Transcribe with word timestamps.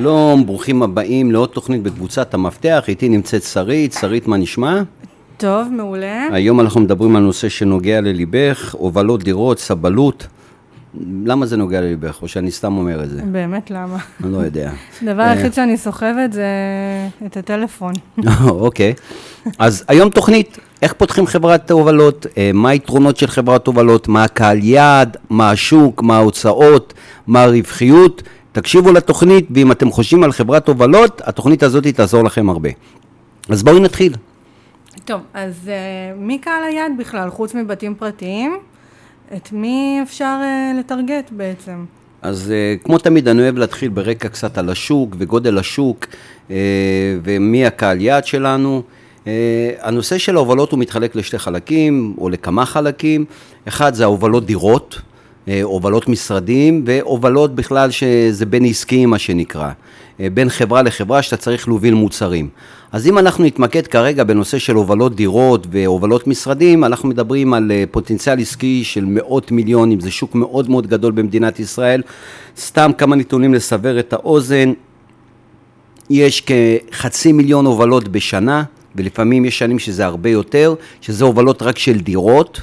שלום, 0.00 0.46
ברוכים 0.46 0.82
הבאים 0.82 1.32
לעוד 1.32 1.48
תוכנית 1.48 1.82
בקבוצת 1.82 2.34
המפתח, 2.34 2.84
איתי 2.88 3.08
נמצאת 3.08 3.42
שרית, 3.42 3.92
שרית 3.92 4.28
מה 4.28 4.36
נשמע? 4.36 4.82
טוב, 5.36 5.68
מעולה. 5.70 6.28
היום 6.32 6.60
אנחנו 6.60 6.80
מדברים 6.80 7.16
על 7.16 7.22
נושא 7.22 7.48
שנוגע 7.48 8.00
לליבך, 8.00 8.74
הובלות 8.78 9.22
דירות, 9.22 9.58
סבלות. 9.58 10.26
למה 11.24 11.46
זה 11.46 11.56
נוגע 11.56 11.80
לליבך, 11.80 12.22
או 12.22 12.28
שאני 12.28 12.50
סתם 12.50 12.76
אומר 12.76 13.04
את 13.04 13.10
זה? 13.10 13.22
באמת, 13.32 13.70
למה? 13.70 13.96
אני 14.24 14.32
לא 14.32 14.38
יודע. 14.38 14.70
הדבר 15.02 15.22
היחיד 15.22 15.54
שאני 15.54 15.76
סוחבת 15.76 16.32
זה 16.32 16.46
את 17.26 17.36
הטלפון. 17.36 17.92
אוקיי. 18.48 18.94
אז 19.58 19.84
היום 19.88 20.10
תוכנית, 20.10 20.58
איך 20.82 20.92
פותחים 20.92 21.26
חברת 21.26 21.70
הובלות, 21.70 22.26
אה, 22.38 22.50
מה 22.54 22.68
היתרונות 22.68 23.16
של 23.16 23.26
חברת 23.26 23.66
הובלות, 23.66 24.08
מה 24.08 24.24
הקהל 24.24 24.58
יעד, 24.62 25.16
מה 25.30 25.50
השוק, 25.50 26.02
מה 26.02 26.16
ההוצאות, 26.16 26.94
מה 27.26 27.42
הרווחיות. 27.42 28.22
תקשיבו 28.56 28.92
לתוכנית, 28.92 29.46
ואם 29.50 29.72
אתם 29.72 29.90
חושבים 29.90 30.24
על 30.24 30.32
חברת 30.32 30.68
הובלות, 30.68 31.22
התוכנית 31.24 31.62
הזאת 31.62 31.86
תעזור 31.86 32.24
לכם 32.24 32.50
הרבה. 32.50 32.68
אז 33.48 33.62
בואו 33.62 33.78
נתחיל. 33.78 34.14
טוב, 35.04 35.20
אז 35.34 35.54
uh, 35.64 36.20
מי 36.20 36.38
קהל 36.38 36.64
היעד 36.64 36.92
בכלל, 36.98 37.30
חוץ 37.30 37.54
מבתים 37.54 37.94
פרטיים? 37.94 38.58
את 39.36 39.52
מי 39.52 40.00
אפשר 40.02 40.38
uh, 40.42 40.78
לטרגט 40.80 41.30
בעצם? 41.30 41.84
אז 42.22 42.52
uh, 42.52 42.84
כמו 42.84 42.98
תמיד, 42.98 43.28
אני 43.28 43.42
אוהב 43.42 43.58
להתחיל 43.58 43.88
ברקע 43.88 44.28
קצת 44.28 44.58
על 44.58 44.70
השוק 44.70 45.16
וגודל 45.18 45.58
השוק 45.58 46.06
ומי 47.24 47.66
הקהל 47.66 48.00
יעד 48.00 48.24
שלנו. 48.26 48.82
Uh, 49.24 49.28
הנושא 49.80 50.18
של 50.18 50.36
ההובלות 50.36 50.72
הוא 50.72 50.78
מתחלק 50.78 51.16
לשתי 51.16 51.38
חלקים 51.38 52.14
או 52.18 52.28
לכמה 52.28 52.66
חלקים. 52.66 53.24
אחד 53.68 53.94
זה 53.94 54.04
ההובלות 54.04 54.46
דירות. 54.46 55.00
אה, 55.48 55.62
הובלות 55.62 56.08
משרדים 56.08 56.84
והובלות 56.86 57.54
בכלל 57.54 57.90
שזה 57.90 58.46
בין 58.46 58.64
עסקיים 58.64 59.10
מה 59.10 59.18
שנקרא, 59.18 59.70
אה, 60.20 60.28
בין 60.34 60.48
חברה 60.48 60.82
לחברה 60.82 61.22
שאתה 61.22 61.36
צריך 61.36 61.68
להוביל 61.68 61.94
מוצרים. 61.94 62.48
אז 62.92 63.06
אם 63.06 63.18
אנחנו 63.18 63.44
נתמקד 63.44 63.86
כרגע 63.86 64.24
בנושא 64.24 64.58
של 64.58 64.74
הובלות 64.74 65.14
דירות 65.16 65.66
והובלות 65.70 66.26
משרדים, 66.26 66.84
אנחנו 66.84 67.08
מדברים 67.08 67.54
על 67.54 67.72
אה, 67.72 67.84
פוטנציאל 67.90 68.40
עסקי 68.40 68.84
של 68.84 69.04
מאות 69.04 69.50
מיליונים, 69.52 70.00
זה 70.00 70.10
שוק 70.10 70.34
מאוד 70.34 70.70
מאוד 70.70 70.86
גדול 70.86 71.12
במדינת 71.12 71.60
ישראל. 71.60 72.02
סתם 72.58 72.90
כמה 72.98 73.16
נתונים 73.16 73.54
לסבר 73.54 73.98
את 73.98 74.12
האוזן, 74.12 74.72
יש 76.10 76.42
כחצי 76.46 77.32
מיליון 77.32 77.66
הובלות 77.66 78.08
בשנה, 78.08 78.62
ולפעמים 78.96 79.44
יש 79.44 79.58
שנים 79.58 79.78
שזה 79.78 80.06
הרבה 80.06 80.30
יותר, 80.30 80.74
שזה 81.00 81.24
הובלות 81.24 81.62
רק 81.62 81.78
של 81.78 81.98
דירות. 82.00 82.60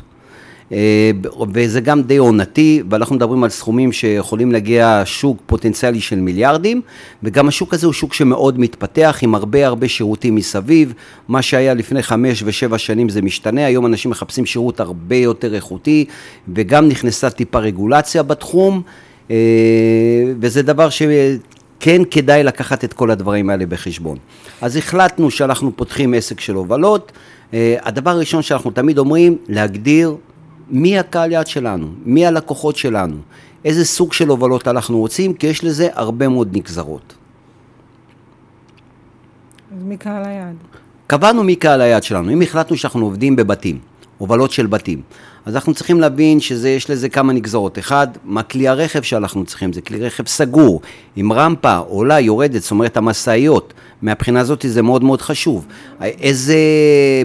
אה, 0.73 1.11
וזה 1.53 1.81
גם 1.81 2.01
די 2.01 2.17
עונתי, 2.17 2.83
ואנחנו 2.89 3.15
מדברים 3.15 3.43
על 3.43 3.49
סכומים 3.49 3.91
שיכולים 3.91 4.51
להגיע 4.51 5.01
שוק 5.05 5.37
פוטנציאלי 5.45 6.01
של 6.01 6.15
מיליארדים, 6.15 6.81
וגם 7.23 7.47
השוק 7.47 7.73
הזה 7.73 7.85
הוא 7.85 7.93
שוק 7.93 8.13
שמאוד 8.13 8.59
מתפתח, 8.59 9.19
עם 9.21 9.35
הרבה 9.35 9.67
הרבה 9.67 9.87
שירותים 9.87 10.35
מסביב. 10.35 10.93
מה 11.27 11.41
שהיה 11.41 11.73
לפני 11.73 12.03
חמש 12.03 12.43
ושבע 12.45 12.77
שנים 12.77 13.09
זה 13.09 13.21
משתנה, 13.21 13.65
היום 13.65 13.85
אנשים 13.85 14.11
מחפשים 14.11 14.45
שירות 14.45 14.79
הרבה 14.79 15.15
יותר 15.15 15.55
איכותי, 15.55 16.05
וגם 16.53 16.87
נכנסה 16.87 17.29
טיפה 17.29 17.59
רגולציה 17.59 18.23
בתחום, 18.23 18.81
אה, 19.31 19.35
וזה 20.39 20.61
דבר 20.61 20.89
ש... 20.89 21.01
כן 21.79 22.01
כדאי 22.11 22.43
לקחת 22.43 22.83
את 22.83 22.93
כל 22.93 23.11
הדברים 23.11 23.49
האלה 23.49 23.65
בחשבון. 23.65 24.17
אז 24.61 24.75
החלטנו 24.75 25.31
שאנחנו 25.31 25.75
פותחים 25.75 26.13
עסק 26.13 26.39
של 26.39 26.53
הובלות. 26.53 27.11
אה, 27.53 27.75
הדבר 27.81 28.11
הראשון 28.11 28.41
שאנחנו 28.41 28.71
תמיד 28.71 28.97
אומרים, 28.97 29.37
להגדיר 29.47 30.15
מי 30.69 30.99
הקהל 30.99 31.31
יעד 31.31 31.47
שלנו, 31.47 31.87
מי 32.05 32.25
הלקוחות 32.25 32.75
שלנו, 32.75 33.15
איזה 33.65 33.85
סוג 33.85 34.13
של 34.13 34.27
הובלות 34.29 34.67
אנחנו 34.67 34.99
רוצים, 34.99 35.33
כי 35.33 35.47
יש 35.47 35.63
לזה 35.63 35.89
הרבה 35.93 36.27
מאוד 36.27 36.57
נגזרות. 36.57 37.13
אז 39.77 39.83
מי 39.83 39.97
קהל 39.97 40.25
היעד? 40.25 40.55
קבענו 41.07 41.43
מי 41.43 41.55
קהל 41.55 41.81
היעד 41.81 42.03
שלנו. 42.03 42.31
אם 42.31 42.41
החלטנו 42.41 42.77
שאנחנו 42.77 43.05
עובדים 43.05 43.35
בבתים, 43.35 43.79
הובלות 44.17 44.51
של 44.51 44.67
בתים, 44.67 45.01
אז 45.45 45.55
אנחנו 45.55 45.73
צריכים 45.73 45.99
להבין 45.99 46.39
שיש 46.39 46.89
לזה 46.89 47.09
כמה 47.09 47.33
נגזרות. 47.33 47.79
אחד, 47.79 48.07
מה 48.25 48.43
כלי 48.43 48.67
הרכב 48.67 49.01
שאנחנו 49.01 49.45
צריכים, 49.45 49.73
זה 49.73 49.81
כלי 49.81 49.99
רכב 49.99 50.27
סגור, 50.27 50.81
עם 51.15 51.33
רמפה, 51.33 51.75
עולה, 51.75 52.19
יורדת, 52.19 52.61
זאת 52.61 52.71
אומרת 52.71 52.97
המשאיות. 52.97 53.73
מהבחינה 54.01 54.39
הזאת 54.39 54.65
זה 54.67 54.81
מאוד 54.81 55.03
מאוד 55.03 55.21
חשוב. 55.21 55.65
איזה 56.01 56.57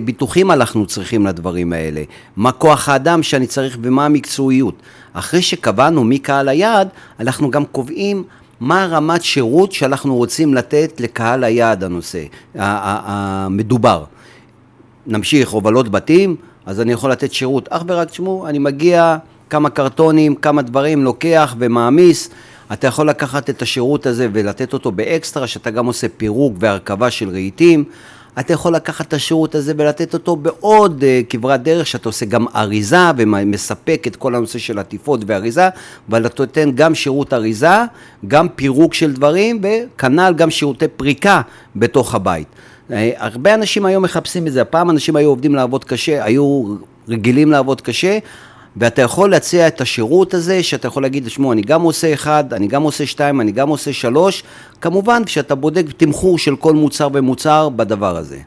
ביטוחים 0.04 0.50
אנחנו 0.50 0.86
צריכים 0.86 1.26
לדברים 1.26 1.72
האלה? 1.72 2.02
מה 2.36 2.52
כוח 2.52 2.88
האדם 2.88 3.22
שאני 3.22 3.46
צריך 3.46 3.78
ומה 3.82 4.04
המקצועיות? 4.04 4.74
אחרי 5.12 5.42
שקבענו 5.42 6.04
מי 6.04 6.18
קהל 6.18 6.48
היעד, 6.48 6.88
אנחנו 7.20 7.50
גם 7.50 7.64
קובעים 7.64 8.24
מה 8.60 8.86
רמת 8.86 9.22
שירות 9.22 9.72
שאנחנו 9.72 10.16
רוצים 10.16 10.54
לתת 10.54 11.00
לקהל 11.00 11.44
היעד 11.44 11.84
הנושא, 11.84 12.22
המדובר. 12.54 14.04
נמשיך, 15.06 15.48
הובלות 15.48 15.88
בתים, 15.88 16.36
אז 16.68 16.80
אני 16.80 16.92
יכול 16.92 17.12
לתת 17.12 17.32
שירות 17.32 17.68
אך 17.70 17.82
ורק, 17.86 18.10
תשמעו, 18.10 18.46
אני 18.46 18.58
מגיע, 18.58 19.16
כמה 19.50 19.70
קרטונים, 19.70 20.34
כמה 20.34 20.62
דברים, 20.62 21.04
לוקח 21.04 21.54
ומעמיס. 21.58 22.30
אתה 22.72 22.86
יכול 22.86 23.08
לקחת 23.08 23.50
את 23.50 23.62
השירות 23.62 24.06
הזה 24.06 24.28
ולתת 24.32 24.72
אותו 24.72 24.92
באקסטרה, 24.92 25.46
שאתה 25.46 25.70
גם 25.70 25.86
עושה 25.86 26.06
פירוק 26.16 26.54
והרכבה 26.58 27.10
של 27.10 27.30
רהיטים. 27.30 27.84
אתה 28.40 28.52
יכול 28.52 28.74
לקחת 28.74 29.08
את 29.08 29.12
השירות 29.12 29.54
הזה 29.54 29.72
ולתת 29.76 30.14
אותו 30.14 30.36
בעוד 30.36 31.02
uh, 31.02 31.26
כברת 31.30 31.62
דרך, 31.62 31.86
שאתה 31.86 32.08
עושה 32.08 32.26
גם 32.26 32.46
אריזה 32.56 33.10
ומספק 33.16 34.04
את 34.06 34.16
כל 34.16 34.34
הנושא 34.34 34.58
של 34.58 34.78
עטיפות 34.78 35.20
ואריזה, 35.26 35.68
ואתה 36.08 36.42
נותן 36.42 36.70
גם 36.74 36.94
שירות 36.94 37.32
אריזה, 37.32 37.84
גם 38.26 38.48
פירוק 38.48 38.94
של 38.94 39.12
דברים, 39.12 39.60
וכנ"ל 39.62 40.34
גם 40.36 40.50
שירותי 40.50 40.88
פריקה 40.88 41.40
בתוך 41.76 42.14
הבית. 42.14 42.48
אה, 42.92 43.10
הרבה 43.16 43.54
אנשים 43.54 43.86
היום 43.86 44.02
מחפשים 44.04 44.46
את 44.46 44.52
זה, 44.52 44.62
הפעם 44.62 44.90
אנשים 44.90 45.16
היו 45.16 45.28
עובדים 45.28 45.54
לעבוד 45.54 45.84
קשה, 45.84 46.24
היו 46.24 46.76
רגילים 47.08 47.50
לעבוד 47.50 47.80
קשה, 47.80 48.18
ואתה 48.76 49.02
יכול 49.02 49.30
להציע 49.30 49.68
את 49.68 49.80
השירות 49.80 50.34
הזה, 50.34 50.62
שאתה 50.62 50.88
יכול 50.88 51.02
להגיד, 51.02 51.24
תשמעו, 51.26 51.52
אני 51.52 51.62
גם 51.62 51.82
עושה 51.82 52.14
אחד, 52.14 52.52
אני 52.52 52.66
גם 52.66 52.82
עושה 52.82 53.06
שתיים, 53.06 53.40
אני 53.40 53.52
גם 53.52 53.68
עושה 53.68 53.92
שלוש, 53.92 54.42
כמובן 54.80 55.24
כשאתה 55.24 55.54
בודק 55.54 55.84
תמחור 55.96 56.38
של 56.38 56.56
כל 56.56 56.74
מוצר 56.74 57.08
ומוצר 57.12 57.68
בדבר 57.68 58.16
הזה. 58.16 58.38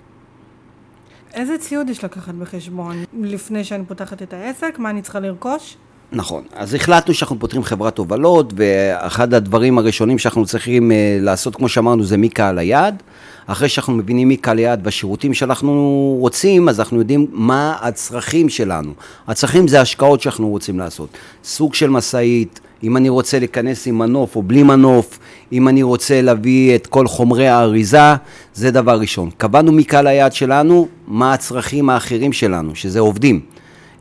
איזה 1.34 1.57
ציוד 1.57 1.90
יש 1.90 2.03
לקחת 2.03 2.34
בחשבון 2.34 3.03
לפני 3.22 3.63
שאני 3.63 3.85
פותחת 3.85 4.22
את 4.22 4.34
העסק? 4.34 4.80
מה 4.80 4.90
אני 4.90 5.01
צריכה 5.01 5.19
לרכוש? 5.19 5.78
נכון, 6.13 6.44
אז 6.55 6.73
החלטנו 6.73 7.13
שאנחנו 7.13 7.39
פותחים 7.39 7.63
חברת 7.63 7.97
הובלות, 7.97 8.53
ואחד 8.55 9.33
הדברים 9.33 9.77
הראשונים 9.77 10.17
שאנחנו 10.17 10.45
צריכים 10.45 10.91
אה, 10.91 11.17
לעשות, 11.22 11.55
כמו 11.55 11.69
שאמרנו, 11.69 12.03
זה 12.03 12.17
מי 12.17 12.29
קהל 12.29 12.59
היעד. 12.59 13.03
אחרי 13.47 13.69
שאנחנו 13.69 13.94
מבינים 13.94 14.27
מי 14.27 14.38
קהל 14.38 14.59
יעד 14.59 14.81
והשירותים 14.83 15.33
שאנחנו 15.33 16.16
רוצים, 16.19 16.69
אז 16.69 16.79
אנחנו 16.79 17.00
יודעים 17.00 17.27
מה 17.31 17.75
הצרכים 17.81 18.50
שלנו. 18.50 18.91
הצרכים 19.27 19.67
זה 19.67 19.81
השקעות 19.81 20.21
שאנחנו 20.21 20.50
רוצים 20.50 20.79
לעשות. 20.79 21.09
סוג 21.44 21.73
של 21.73 21.89
משאית, 21.89 22.59
אם 22.83 22.97
אני 22.97 23.09
רוצה 23.09 23.39
להיכנס 23.39 23.88
עם 23.88 23.97
מנוף 23.97 24.35
או 24.35 24.44
בלי 24.44 24.63
מנוף, 24.63 25.19
אם 25.51 25.67
אני 25.67 25.83
רוצה 25.83 26.21
להביא 26.21 26.75
את 26.75 26.88
כל 26.88 27.07
חומרי 27.07 27.47
האריזה, 27.47 28.16
זה 28.53 28.71
דבר 28.71 29.00
ראשון. 29.00 29.29
קבענו 29.38 29.71
מי 29.71 29.83
קהל 29.83 30.07
היעד 30.07 30.33
שלנו, 30.33 30.88
מה 31.07 31.33
הצרכים 31.33 31.89
האחרים 31.89 32.33
שלנו, 32.33 32.75
שזה 32.75 33.00
עובדים. 33.00 33.39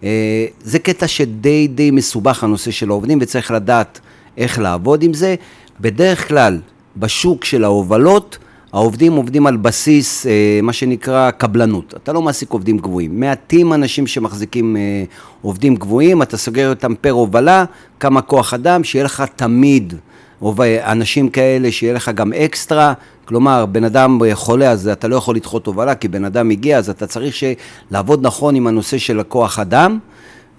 אה, 0.04 0.46
זה 0.62 0.78
קטע 0.78 1.08
שדי 1.08 1.68
די 1.68 1.90
מסובך 1.90 2.44
הנושא 2.44 2.70
של 2.70 2.90
העובדים 2.90 3.18
וצריך 3.20 3.50
לדעת 3.50 4.00
איך 4.36 4.58
לעבוד 4.58 5.02
עם 5.02 5.14
זה. 5.14 5.34
בדרך 5.80 6.28
כלל 6.28 6.58
בשוק 6.96 7.44
של 7.44 7.64
ההובלות 7.64 8.38
העובדים 8.72 9.12
עובדים 9.12 9.46
על 9.46 9.56
בסיס 9.56 10.26
אה, 10.26 10.60
מה 10.62 10.72
שנקרא 10.72 11.30
קבלנות. 11.30 11.94
אתה 12.02 12.12
לא 12.12 12.22
מעסיק 12.22 12.50
עובדים 12.50 12.78
גבוהים. 12.78 13.20
מעטים 13.20 13.72
אנשים 13.72 14.06
שמחזיקים 14.06 14.76
אה, 14.76 15.04
עובדים 15.42 15.76
גבוהים, 15.76 16.22
אתה 16.22 16.36
סוגר 16.36 16.70
אותם 16.70 16.94
פר 17.00 17.10
הובלה, 17.10 17.64
כמה 18.00 18.22
כוח 18.22 18.54
אדם, 18.54 18.84
שיהיה 18.84 19.04
לך 19.04 19.24
תמיד 19.36 19.94
אנשים 20.82 21.28
כאלה, 21.28 21.72
שיהיה 21.72 21.94
לך 21.94 22.10
גם 22.14 22.32
אקסטרה. 22.32 22.92
כלומר, 23.24 23.66
בן 23.66 23.84
אדם 23.84 24.20
חולה, 24.34 24.70
אז 24.70 24.88
אתה 24.88 25.08
לא 25.08 25.16
יכול 25.16 25.36
לדחות 25.36 25.66
הובלה, 25.66 25.94
כי 25.94 26.08
בן 26.08 26.24
אדם 26.24 26.50
הגיע, 26.50 26.78
אז 26.78 26.90
אתה 26.90 27.06
צריך 27.06 27.36
לעבוד 27.90 28.26
נכון 28.26 28.54
עם 28.54 28.66
הנושא 28.66 28.98
של 28.98 29.20
הכוח 29.20 29.58
אדם. 29.58 29.98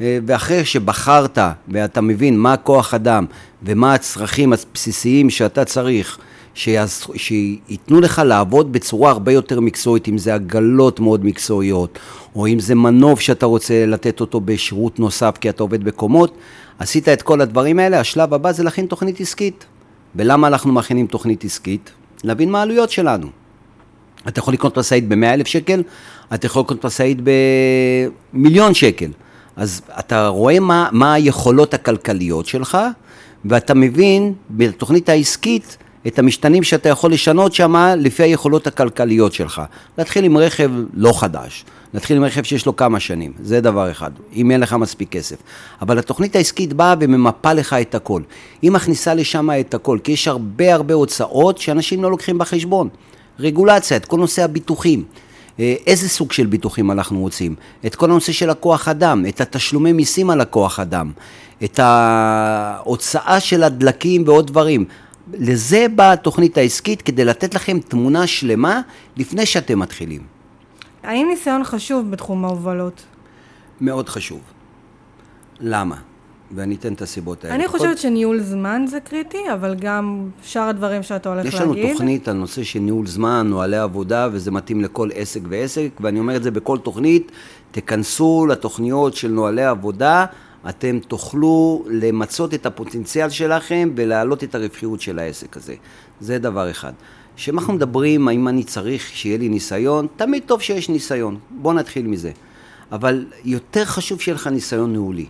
אה, 0.01 0.19
ואחרי 0.25 0.65
שבחרת 0.65 1.37
ואתה 1.67 2.01
מבין 2.01 2.37
מה 2.37 2.53
הכוח 2.53 2.93
אדם 2.93 3.25
ומה 3.63 3.93
הצרכים 3.93 4.53
הבסיסיים 4.53 5.29
שאתה 5.29 5.65
צריך 5.65 6.17
שייתנו 6.53 8.01
לך 8.01 8.21
לעבוד 8.25 8.71
בצורה 8.71 9.11
הרבה 9.11 9.31
יותר 9.31 9.59
מקצועית, 9.59 10.07
אם 10.07 10.17
זה 10.17 10.33
עגלות 10.33 10.99
מאוד 10.99 11.25
מקצועיות, 11.25 11.99
או 12.35 12.47
אם 12.47 12.59
זה 12.59 12.75
מנוף 12.75 13.19
שאתה 13.19 13.45
רוצה 13.45 13.85
לתת 13.85 14.21
אותו 14.21 14.41
בשירות 14.41 14.99
נוסף 14.99 15.37
כי 15.41 15.49
אתה 15.49 15.63
עובד 15.63 15.83
בקומות, 15.83 16.37
עשית 16.79 17.09
את 17.09 17.21
כל 17.21 17.41
הדברים 17.41 17.79
האלה, 17.79 17.99
השלב 17.99 18.33
הבא 18.33 18.51
זה 18.51 18.63
להכין 18.63 18.85
תוכנית 18.85 19.19
עסקית. 19.21 19.65
ולמה 20.15 20.47
אנחנו 20.47 20.71
מכינים 20.73 21.07
תוכנית 21.07 21.43
עסקית? 21.43 21.91
להבין 22.23 22.51
מה 22.51 22.59
העלויות 22.59 22.89
שלנו. 22.91 23.27
אתה 24.27 24.39
יכול 24.39 24.53
לקנות 24.53 24.77
משאית 24.77 25.07
ב-100,000 25.07 25.45
שקל, 25.47 25.83
אתה 26.33 26.45
יכול 26.45 26.61
לקנות 26.61 26.85
משאית 26.85 27.17
במיליון 28.33 28.73
שקל. 28.73 29.11
אז 29.55 29.81
אתה 29.99 30.27
רואה 30.27 30.59
מה, 30.59 30.89
מה 30.91 31.13
היכולות 31.13 31.73
הכלכליות 31.73 32.45
שלך, 32.45 32.77
ואתה 33.45 33.73
מבין 33.73 34.33
בתוכנית 34.49 35.09
העסקית 35.09 35.77
את 36.07 36.19
המשתנים 36.19 36.63
שאתה 36.63 36.89
יכול 36.89 37.13
לשנות 37.13 37.53
שם 37.53 37.75
לפי 37.97 38.23
היכולות 38.23 38.67
הכלכליות 38.67 39.33
שלך. 39.33 39.61
להתחיל 39.97 40.25
עם 40.25 40.37
רכב 40.37 40.71
לא 40.93 41.19
חדש, 41.19 41.65
להתחיל 41.93 42.17
עם 42.17 42.23
רכב 42.23 42.43
שיש 42.43 42.65
לו 42.65 42.75
כמה 42.75 42.99
שנים, 42.99 43.33
זה 43.43 43.61
דבר 43.61 43.91
אחד, 43.91 44.11
אם 44.35 44.51
אין 44.51 44.59
לך 44.59 44.73
מספיק 44.73 45.09
כסף. 45.11 45.35
אבל 45.81 45.99
התוכנית 45.99 46.35
העסקית 46.35 46.73
באה 46.73 46.95
וממפה 46.99 47.53
לך 47.53 47.73
את 47.73 47.95
הכל. 47.95 48.21
היא 48.61 48.71
מכניסה 48.71 49.13
לשם 49.13 49.49
את 49.59 49.73
הכל, 49.73 49.97
כי 50.03 50.11
יש 50.11 50.27
הרבה 50.27 50.73
הרבה 50.73 50.93
הוצאות 50.93 51.57
שאנשים 51.57 52.03
לא 52.03 52.11
לוקחים 52.11 52.37
בחשבון. 52.37 52.89
רגולציה, 53.39 53.97
את 53.97 54.05
כל 54.05 54.17
נושא 54.17 54.43
הביטוחים. 54.43 55.03
אה, 55.59 55.75
איזה 55.87 56.09
סוג 56.09 56.31
של 56.31 56.45
ביטוחים 56.45 56.91
אנחנו 56.91 57.19
רוצים, 57.19 57.55
את 57.85 57.95
כל 57.95 58.05
הנושא 58.05 58.31
של 58.31 58.49
הכוח 58.49 58.87
אדם, 58.87 59.25
את 59.29 59.41
התשלומי 59.41 59.93
מיסים 59.93 60.29
על 60.29 60.41
הכוח 60.41 60.79
אדם, 60.79 61.11
את 61.63 61.79
ההוצאה 61.79 63.39
של 63.39 63.63
הדלקים 63.63 64.23
ועוד 64.25 64.47
דברים. 64.47 64.85
לזה 65.33 65.85
באה 65.95 66.11
התוכנית 66.11 66.57
העסקית 66.57 67.01
כדי 67.01 67.25
לתת 67.25 67.53
לכם 67.53 67.79
תמונה 67.79 68.27
שלמה 68.27 68.81
לפני 69.17 69.45
שאתם 69.45 69.79
מתחילים. 69.79 70.21
האם 71.03 71.27
ניסיון 71.29 71.63
חשוב 71.63 72.11
בתחום 72.11 72.45
ההובלות? 72.45 73.03
מאוד 73.81 74.09
חשוב. 74.09 74.39
למה? 75.59 75.95
ואני 76.55 76.75
אתן 76.75 76.93
את 76.93 77.01
הסיבות 77.01 77.43
האלה. 77.43 77.55
אני 77.55 77.67
חושבת 77.67 77.97
שניהול 77.97 78.39
זמן 78.39 78.85
זה 78.87 78.99
קריטי, 78.99 79.37
אבל 79.53 79.75
גם 79.75 80.29
שאר 80.43 80.61
הדברים 80.69 81.03
שאתה 81.03 81.29
הולך 81.29 81.45
יש 81.45 81.53
להגיד. 81.53 81.83
לנו 81.83 81.93
תוכנית 81.93 82.27
על 82.27 82.35
נושא 82.35 82.63
של 82.63 82.79
ניהול 82.79 83.07
זמן, 83.07 83.47
נוהלי 83.49 83.77
עבודה, 83.77 84.29
וזה 84.31 84.51
מתאים 84.51 84.81
לכל 84.81 85.09
עסק 85.13 85.41
ועסק, 85.49 85.89
ואני 85.99 86.19
אומר 86.19 86.35
את 86.35 86.43
זה 86.43 86.51
בכל 86.51 86.77
תוכנית, 86.77 87.31
תיכנסו 87.71 88.45
לתוכניות 88.49 89.13
של 89.13 89.27
נוהלי 89.27 89.65
עבודה, 89.65 90.25
אתם 90.69 90.99
תוכלו 90.99 91.85
למצות 91.87 92.53
את 92.53 92.65
הפוטנציאל 92.65 93.29
שלכם 93.29 93.89
ולהעלות 93.95 94.43
את 94.43 94.55
הרווחיות 94.55 95.01
של 95.01 95.19
העסק 95.19 95.57
הזה. 95.57 95.75
זה 96.21 96.39
דבר 96.39 96.71
אחד. 96.71 96.93
כשאנחנו 97.35 97.73
מדברים 97.73 98.27
האם 98.27 98.47
אני 98.47 98.63
צריך 98.63 99.07
שיהיה 99.07 99.37
לי 99.37 99.49
ניסיון, 99.49 100.07
תמיד 100.15 100.43
טוב 100.45 100.61
שיש 100.61 100.89
ניסיון. 100.89 101.39
בואו 101.49 101.73
נתחיל 101.73 102.07
מזה. 102.07 102.31
אבל 102.91 103.25
יותר 103.45 103.85
חשוב 103.85 104.21
שיהיה 104.21 104.35
לך 104.35 104.47
ניסיון 104.47 104.91
ניהולי. 104.91 105.25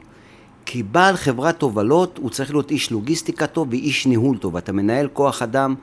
כי 0.71 0.83
בעל 0.83 1.15
חברת 1.15 1.61
הובלות 1.61 2.19
הוא 2.21 2.29
צריך 2.29 2.51
להיות 2.51 2.71
איש 2.71 2.91
לוגיסטיקה 2.91 3.47
טוב 3.47 3.67
ואיש 3.71 4.07
ניהול 4.07 4.37
טוב. 4.37 4.57
אתה 4.57 4.71
מנהל 4.71 5.07
כוח 5.13 5.41
אדם, 5.41 5.75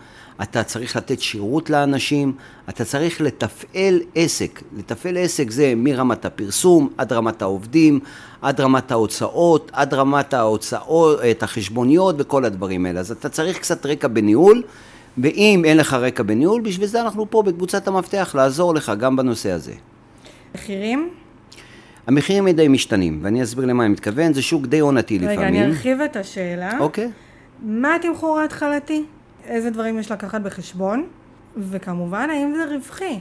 אתה 0.42 0.62
צריך 0.62 0.96
לתת 0.96 1.20
שירות 1.20 1.70
לאנשים, 1.70 2.32
אתה 2.68 2.84
צריך 2.84 3.20
לתפעל 3.20 4.00
עסק. 4.14 4.62
לתפעל 4.76 5.16
עסק 5.16 5.50
זה 5.50 5.72
מרמת 5.76 6.24
הפרסום 6.24 6.88
עד 6.98 7.12
רמת 7.12 7.42
העובדים, 7.42 8.00
עד 8.42 8.60
רמת 8.60 8.90
ההוצאות, 8.92 9.70
עד 9.74 9.94
רמת 9.94 10.34
ההוצאות, 10.34 11.20
את 11.30 11.42
החשבוניות 11.42 12.14
וכל 12.18 12.44
הדברים 12.44 12.86
האלה. 12.86 13.00
אז 13.00 13.10
אתה 13.10 13.28
צריך 13.28 13.58
קצת 13.58 13.86
רקע 13.86 14.08
בניהול, 14.08 14.62
ואם 15.18 15.62
אין 15.64 15.76
לך 15.76 15.94
רקע 15.94 16.22
בניהול, 16.22 16.62
בשביל 16.62 16.86
זה 16.86 17.00
אנחנו 17.00 17.30
פה 17.30 17.42
בקבוצת 17.42 17.88
המפתח 17.88 18.32
לעזור 18.34 18.74
לך 18.74 18.92
גם 18.98 19.16
בנושא 19.16 19.50
הזה. 19.50 19.72
מחירים? 20.54 21.10
המחירים 22.08 22.46
הם 22.46 22.54
די 22.54 22.68
משתנים, 22.68 23.18
ואני 23.22 23.42
אסביר 23.42 23.66
למה 23.66 23.84
אני 23.84 23.92
מתכוון, 23.92 24.32
זה 24.32 24.42
שוק 24.42 24.66
די 24.66 24.78
עונתי 24.78 25.18
לפעמים. 25.18 25.38
רגע, 25.38 25.48
אני 25.48 25.64
ארחיב 25.64 26.00
את 26.00 26.16
השאלה. 26.16 26.78
אוקיי. 26.78 27.10
מה 27.62 27.94
התמחור 27.94 28.38
ההתחלתי? 28.38 29.04
איזה 29.44 29.70
דברים 29.70 29.98
יש 29.98 30.10
לקחת 30.10 30.40
בחשבון? 30.40 31.06
וכמובן, 31.56 32.28
האם 32.30 32.54
זה 32.56 32.74
רווחי? 32.74 33.18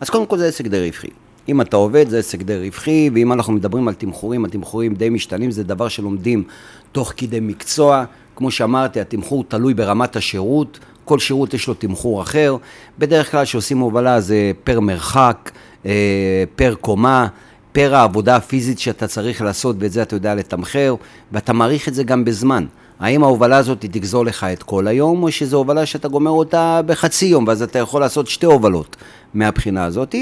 אז 0.00 0.10
קודם 0.10 0.26
כל 0.26 0.38
זה 0.38 0.46
עסק 0.46 0.66
די 0.66 0.86
רווחי. 0.86 1.08
אם 1.48 1.60
אתה 1.60 1.76
עובד 1.76 2.08
זה 2.08 2.18
עסק 2.18 2.42
די 2.42 2.58
רווחי, 2.58 3.10
ואם 3.14 3.32
אנחנו 3.32 3.52
מדברים 3.52 3.88
על 3.88 3.94
תמחורים, 3.94 4.44
התמחורים 4.44 4.94
די 4.94 5.08
משתנים, 5.08 5.50
זה 5.50 5.64
דבר 5.64 5.88
שלומדים 5.88 6.44
תוך 6.92 7.12
כדי 7.16 7.40
מקצוע. 7.40 8.04
כמו 8.36 8.50
שאמרתי, 8.50 9.00
התמחור 9.00 9.44
תלוי 9.44 9.74
ברמת 9.74 10.16
השירות, 10.16 10.78
כל 11.04 11.18
שירות 11.18 11.54
יש 11.54 11.68
לו 11.68 11.74
תמחור 11.74 12.22
אחר. 12.22 12.56
בדרך 12.98 13.30
כלל 13.30 13.44
כשעושים 13.44 13.78
הובלה 13.78 14.20
זה 14.20 14.52
פר 14.64 14.80
מרחק, 14.80 15.50
אה, 15.86 16.44
פר 16.56 16.74
קומה. 16.80 17.26
פר 17.72 17.94
העבודה 17.94 18.36
הפיזית 18.36 18.78
שאתה 18.78 19.06
צריך 19.06 19.42
לעשות, 19.42 19.76
ואת 19.78 19.92
זה 19.92 20.02
אתה 20.02 20.16
יודע 20.16 20.34
לתמחר, 20.34 20.94
ואתה 21.32 21.52
מעריך 21.52 21.88
את 21.88 21.94
זה 21.94 22.04
גם 22.04 22.24
בזמן. 22.24 22.66
האם 23.00 23.22
ההובלה 23.24 23.56
הזאת 23.56 23.80
תגזול 23.80 24.26
לך 24.26 24.44
את 24.44 24.62
כל 24.62 24.86
היום, 24.86 25.22
או 25.22 25.32
שזו 25.32 25.56
הובלה 25.56 25.86
שאתה 25.86 26.08
גומר 26.08 26.30
אותה 26.30 26.80
בחצי 26.86 27.26
יום, 27.26 27.48
ואז 27.48 27.62
אתה 27.62 27.78
יכול 27.78 28.00
לעשות 28.00 28.26
שתי 28.26 28.46
הובלות 28.46 28.96
מהבחינה 29.34 29.84
הזאת, 29.84 30.14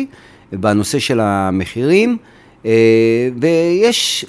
בנושא 0.53 0.99
של 0.99 1.21
המחירים. 1.21 2.17
אה, 2.67 3.29
ויש 3.41 4.27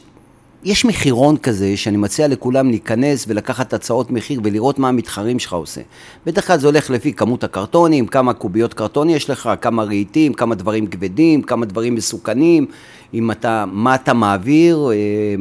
יש 0.63 0.85
מחירון 0.85 1.37
כזה 1.37 1.77
שאני 1.77 1.97
מציע 1.97 2.27
לכולם 2.27 2.69
להיכנס 2.69 3.25
ולקחת 3.27 3.73
הצעות 3.73 4.11
מחיר 4.11 4.41
ולראות 4.43 4.79
מה 4.79 4.89
המתחרים 4.89 5.39
שלך 5.39 5.53
עושה. 5.53 5.81
בדרך 6.25 6.47
כלל 6.47 6.59
זה 6.59 6.67
הולך 6.67 6.89
לפי 6.89 7.13
כמות 7.13 7.43
הקרטונים, 7.43 8.07
כמה 8.07 8.33
קוביות 8.33 8.73
קרטון 8.73 9.09
יש 9.09 9.29
לך, 9.29 9.49
כמה 9.61 9.83
רהיטים, 9.83 10.33
כמה 10.33 10.55
דברים 10.55 10.87
כבדים, 10.87 11.41
כמה 11.41 11.65
דברים 11.65 11.95
מסוכנים, 11.95 12.65
אם 13.13 13.31
אתה, 13.31 13.65
מה 13.71 13.95
אתה 13.95 14.13
מעביר 14.13 14.89
אה, 14.91 14.95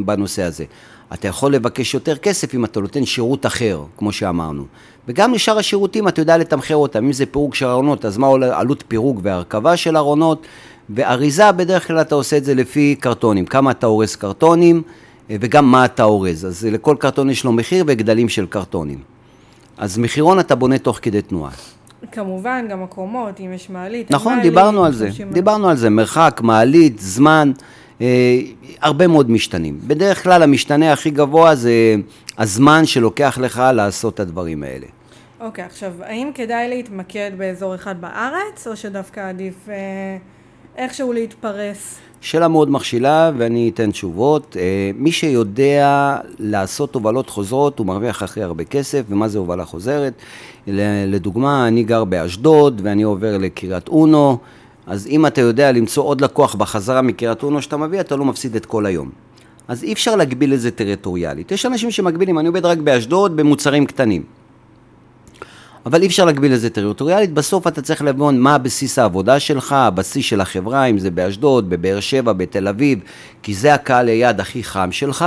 בנושא 0.05 0.43
הזה. 0.43 0.65
אתה 1.13 1.29
יכול 1.29 1.55
לבקש 1.55 1.95
יותר 1.95 2.17
כסף 2.17 2.55
אם 2.55 2.65
אתה 2.65 2.81
נותן 2.81 3.05
שירות 3.05 3.47
אחר, 3.47 3.83
כמו 3.97 4.13
שאמרנו. 4.13 4.65
וגם 5.09 5.35
לשאר 5.35 5.59
השירותים 5.59 6.09
אתה 6.09 6.21
יודע 6.21 6.37
לתמחר 6.37 6.77
אותם, 6.77 7.05
אם 7.05 7.13
זה 7.13 7.27
פירוק 7.27 7.55
של 7.55 7.67
ארונות, 7.67 8.05
אז 8.05 8.19
מה 8.19 8.27
עלות 8.53 8.85
פירוק 8.89 9.19
והרכבה 9.23 9.77
של 9.77 9.97
ארונות, 9.97 10.47
ואריזה 10.91 11.53
בדרך 11.53 11.87
כלל 11.87 12.01
אתה 12.01 12.15
עושה 12.15 12.37
את 12.37 12.45
זה 12.45 12.55
לפי 12.55 12.97
קרטונים, 13.01 13.47
כמה 13.47 13.71
אתה 13.71 13.87
הורס 13.87 14.17
קרטונים. 14.17 14.83
וגם 15.31 15.71
מה 15.71 15.85
אתה 15.85 16.05
אורז. 16.05 16.47
אז 16.47 16.67
לכל 16.71 16.97
קרטון 16.99 17.31
יש 17.31 17.45
לו 17.45 17.53
מחיר 17.53 17.85
וגדלים 17.87 18.29
של 18.29 18.47
קרטונים. 18.47 18.99
אז 19.79 19.99
מחירון 19.99 20.41
אתה 20.41 20.55
בונה 20.55 20.79
תוך 20.79 20.99
כדי 21.03 21.23
תנועה. 21.23 21.51
כמובן, 22.13 22.67
גם 22.71 22.83
הקומות, 22.83 23.41
אם 23.41 23.53
יש 23.53 23.71
מעלית. 23.71 24.11
נכון, 24.11 24.35
מעלית, 24.35 24.51
דיברנו 24.51 24.85
על 24.85 24.93
זה. 24.93 25.09
דיברנו 25.33 25.69
על 25.69 25.77
זה, 25.77 25.91
מרחק, 25.91 26.41
מעלית, 26.45 26.99
זמן, 26.99 27.53
אה, 28.01 28.39
הרבה 28.81 29.07
מאוד 29.07 29.31
משתנים. 29.31 29.79
בדרך 29.87 30.23
כלל 30.23 30.43
המשתנה 30.43 30.93
הכי 30.93 31.11
גבוה 31.11 31.55
זה 31.55 31.95
הזמן 32.39 32.87
שלוקח 32.87 33.39
לך 33.41 33.63
לעשות 33.75 34.15
את 34.15 34.21
הדברים 34.21 34.63
האלה. 34.63 34.87
אוקיי, 35.41 35.65
עכשיו, 35.65 35.93
האם 36.03 36.31
כדאי 36.35 36.69
להתמקד 36.69 37.31
באזור 37.37 37.75
אחד 37.75 38.01
בארץ, 38.01 38.67
או 38.67 38.77
שדווקא 38.77 39.29
עדיף 39.29 39.69
אה, 39.69 39.75
איכשהו 40.77 41.13
להתפרס? 41.13 41.99
שאלה 42.21 42.49
מאוד 42.49 42.71
מכשילה 42.71 43.31
ואני 43.39 43.71
אתן 43.75 43.91
תשובות. 43.91 44.57
אה, 44.61 44.91
מי 44.95 45.13
שיודע 45.13 46.17
לעשות 46.39 46.95
הובלות 46.95 47.31
חוזרות 47.31 47.79
הוא 47.79 47.87
מרוויח 47.87 48.23
הכי 48.23 48.43
הרבה 48.43 48.65
כסף, 48.65 49.03
ומה 49.09 49.29
זה 49.29 49.39
הובלה 49.39 49.65
חוזרת? 49.65 50.13
לדוגמה, 51.07 51.69
אני 51.69 51.83
גר 51.83 52.05
באשדוד 52.05 52.81
ואני 52.85 53.03
עובר 53.03 53.39
לקריית 53.39 53.89
אונו, 53.89 54.39
אז 54.87 55.07
אם 55.07 55.27
אתה 55.27 55.41
יודע 55.41 55.73
למצוא 55.73 56.05
עוד 56.05 56.21
לקוח 56.21 56.55
בחזרה 56.55 57.03
מקריית 57.03 57.43
אונו 57.43 57.63
שאתה 57.63 57.77
מביא, 57.77 58.01
אתה 58.01 58.17
לא 58.17 58.25
מפסיד 58.25 58.57
את 58.57 58.67
כל 58.67 58.87
היום. 58.87 59.11
אז 59.69 59.85
אי 59.85 59.93
אפשר 59.93 60.17
להגביל 60.17 60.55
את 60.55 60.61
זה 60.61 60.71
טריטוריאלית. 60.71 61.53
יש 61.53 61.67
אנשים 61.67 61.91
שמגבילים, 61.91 62.39
אני 62.39 62.49
עובד 62.49 62.65
רק 62.65 62.79
באשדוד 62.79 63.37
במוצרים 63.37 63.87
קטנים. 63.87 64.23
אבל 65.89 66.03
אי 66.03 66.07
אפשר 66.07 66.25
להגביל 66.25 66.55
את 66.55 66.61
זה 66.61 66.71
טריטוריאלית, 66.71 67.33
בסוף 67.33 67.67
אתה 67.67 67.83
צריך 67.83 68.03
לבון 68.03 68.39
מה 68.39 68.55
הבסיס 68.55 68.99
העבודה 68.99 69.41
שלך, 69.41 69.73
הבסיס 69.73 70.27
של 70.27 70.41
החברה, 70.41 70.85
אם 70.85 70.99
זה 70.99 71.11
באשדוד, 71.11 71.71
בבאר 71.71 72.01
שבע, 72.01 72.33
בתל 72.33 72.69
אביב, 72.69 72.99
כי 73.43 73.55
זה 73.55 73.75
הקהל 73.75 74.09
היעד 74.09 74.41
הכי 74.41 74.65
חם 74.65 74.93
שלך 74.93 75.25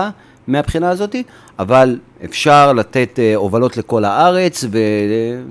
מהבחינה 0.48 0.90
הזאת, 0.90 1.16
אבל 1.60 2.00
אפשר 2.26 2.74
לתת 2.74 3.20
uh, 3.20 3.36
הובלות 3.36 3.78
לכל 3.78 4.06
הארץ, 4.06 4.64
ו, 4.72 4.78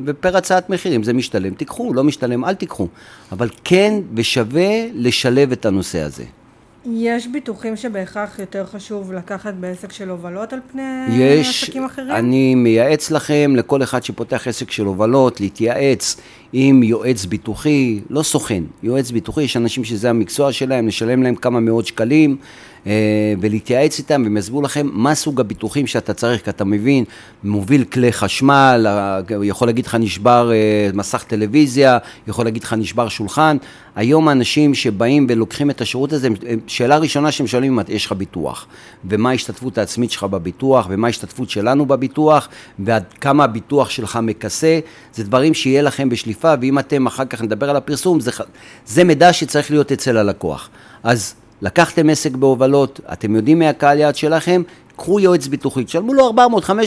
ופר 0.04 0.36
הצעת 0.36 0.70
מחירים, 0.70 1.02
זה 1.02 1.12
משתלם, 1.12 1.54
תיקחו, 1.54 1.94
לא 1.94 2.04
משתלם, 2.04 2.44
אל 2.44 2.54
תיקחו. 2.54 2.88
אבל 3.32 3.48
כן 3.64 3.94
ושווה 4.14 4.86
לשלב 4.94 5.52
את 5.52 5.66
הנושא 5.66 6.00
הזה. 6.00 6.24
יש 6.86 7.26
ביטוחים 7.26 7.76
שבהכרח 7.76 8.38
יותר 8.38 8.66
חשוב 8.66 9.12
לקחת 9.12 9.54
בעסק 9.54 9.92
של 9.92 10.08
הובלות 10.08 10.52
על 10.52 10.58
פני 10.72 10.82
יש, 11.10 11.64
עסקים 11.64 11.84
אחרים? 11.84 12.10
אני 12.10 12.54
מייעץ 12.54 13.10
לכם, 13.10 13.52
לכל 13.56 13.82
אחד 13.82 14.04
שפותח 14.04 14.48
עסק 14.48 14.70
של 14.70 14.84
הובלות, 14.84 15.40
להתייעץ 15.40 16.16
עם 16.52 16.82
יועץ 16.82 17.24
ביטוחי, 17.24 18.00
לא 18.10 18.22
סוכן, 18.22 18.62
יועץ 18.82 19.10
ביטוחי, 19.10 19.42
יש 19.42 19.56
אנשים 19.56 19.84
שזה 19.84 20.10
המקצוע 20.10 20.52
שלהם, 20.52 20.88
לשלם 20.88 21.22
להם 21.22 21.34
כמה 21.34 21.60
מאות 21.60 21.86
שקלים, 21.86 22.36
ולהתייעץ 23.40 23.98
איתם, 23.98 24.22
והם 24.24 24.36
יסבירו 24.36 24.62
לכם 24.62 24.88
מה 24.92 25.14
סוג 25.14 25.40
הביטוחים 25.40 25.86
שאתה 25.86 26.14
צריך, 26.14 26.44
כי 26.44 26.50
אתה 26.50 26.64
מבין, 26.64 27.04
מוביל 27.44 27.84
כלי 27.84 28.12
חשמל, 28.12 28.86
הוא 29.34 29.44
יכול 29.44 29.68
להגיד 29.68 29.86
לך 29.86 29.94
נשבר 29.94 30.52
אה, 30.52 30.90
מסך 30.94 31.24
טלוויזיה, 31.28 31.98
יכול 32.26 32.44
להגיד 32.44 32.62
לך 32.62 32.72
נשבר 32.72 33.08
שולחן. 33.08 33.56
היום 33.96 34.28
האנשים 34.28 34.74
שבאים 34.74 35.26
ולוקחים 35.28 35.70
את 35.70 35.80
השירות 35.80 36.12
הזה, 36.12 36.28
שאלה 36.66 36.98
ראשונה 36.98 37.32
שהם 37.32 37.46
שואלים, 37.46 37.78
יש 37.88 38.06
לך 38.06 38.12
ביטוח? 38.12 38.66
ומה 39.04 39.30
ההשתתפות 39.30 39.78
העצמית 39.78 40.10
שלך 40.10 40.24
בביטוח, 40.24 40.86
ומה 40.90 41.06
ההשתתפות 41.06 41.50
שלנו 41.50 41.86
בביטוח, 41.86 42.48
ועד 42.78 43.04
כמה 43.20 43.44
הביטוח 43.44 43.90
שלך 43.90 44.18
מכסה, 44.22 44.80
זה 45.14 45.24
דברים 45.24 45.54
שיהיה 45.54 45.82
לכם 45.82 46.08
בשליפה, 46.08 46.54
ואם 46.60 46.78
אתם 46.78 47.06
אחר 47.06 47.24
כך 47.24 47.42
נדבר 47.42 47.70
על 47.70 47.76
הפרסום, 47.76 48.20
זה, 48.20 48.30
זה 48.86 49.04
מידע 49.04 49.32
שצריך 49.32 49.70
להיות 49.70 49.92
אצל 49.92 50.16
הלקוח. 50.16 50.68
אז 51.02 51.34
לקחתם 51.62 52.10
עסק 52.10 52.32
בהובלות, 52.32 53.00
אתם 53.12 53.36
יודעים 53.36 53.58
מי 53.58 53.66
הקהל 53.68 53.98
יעד 53.98 54.16
שלכם, 54.16 54.62
קחו 54.96 55.20
יועץ 55.20 55.46
ביטוחי, 55.46 55.84
תשלמו 55.84 56.14
לו 56.14 56.32